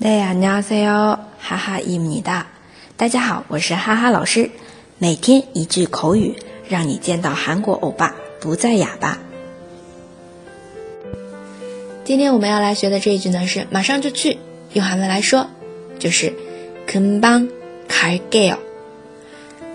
[0.00, 2.46] 네 안녕하세요， 哈哈伊米哒。
[2.96, 4.50] 大家好，我是哈哈老师。
[4.98, 6.36] 每天一句口语，
[6.68, 9.18] 让你见到韩国欧巴不再哑巴。
[12.04, 14.38] 今天我们要来学的这一句呢，是马上就去。
[14.74, 15.46] 用韩文来说，
[15.98, 16.34] 就是
[16.86, 18.58] 금방갈게 요，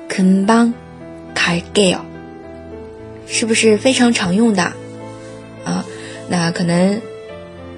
[0.07, 2.02] 금방갈게 요，
[3.28, 4.64] 是不是非常常用的
[5.66, 5.86] 啊？
[6.30, 7.02] 那可能。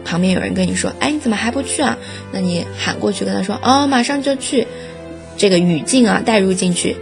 [0.04, 1.96] 旁边有人跟你说：“哎，你怎么还不去啊？”
[2.32, 4.66] 那你喊过去跟他说：“哦，马上就去。”
[5.36, 6.96] 这个语境啊，带入进去，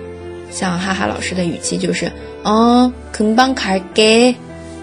[0.51, 2.13] 像哈哈老师的语气就是
[2.45, 4.35] ：“哦，肯帮卡给。”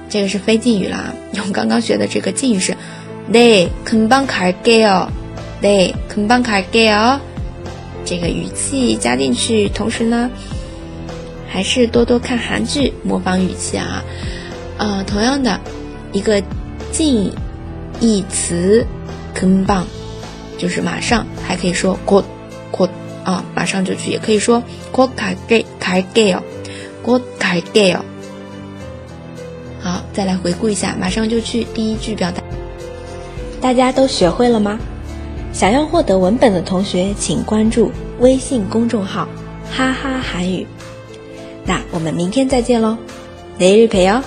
[0.09, 2.75] 这个是非敬语啦，用刚刚学的这个敬语是
[3.31, 5.07] ：“对，肯帮卡给哦，
[5.61, 7.19] 对，肯帮卡给哦。”
[8.05, 10.29] 这个语气加进去，同时呢，
[11.47, 14.03] 还是多多看韩剧，模仿语气啊。
[14.77, 15.59] 呃，同样的
[16.11, 16.41] 一个
[16.91, 17.31] 敬。
[17.99, 18.85] 一词
[19.33, 19.85] 根棒
[20.57, 22.23] 就是马上还可以说滚
[22.71, 22.89] 滚
[23.23, 26.43] 啊马上就去也可以说滚开给开给哦
[27.01, 28.03] 滚开给哦。
[29.81, 32.41] 好再来回顾一下马上就去第一句表达。
[33.61, 34.79] 大家都学会了吗？
[35.53, 39.27] 想要获得文本的同学请关注微信公众号
[39.69, 40.65] 哈哈韩语。
[41.63, 42.97] 那我们明天再见喽
[43.57, 44.21] 每日陪哦。